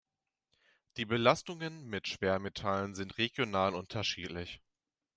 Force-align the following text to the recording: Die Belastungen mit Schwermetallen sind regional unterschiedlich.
Die 0.97 1.05
Belastungen 1.05 1.85
mit 1.85 2.07
Schwermetallen 2.07 2.95
sind 2.95 3.19
regional 3.19 3.75
unterschiedlich. 3.75 4.59